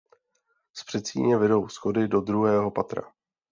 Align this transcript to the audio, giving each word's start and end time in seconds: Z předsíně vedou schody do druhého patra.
Z 0.73 0.83
předsíně 0.83 1.37
vedou 1.37 1.67
schody 1.67 2.07
do 2.07 2.21
druhého 2.21 2.71
patra. 2.71 3.01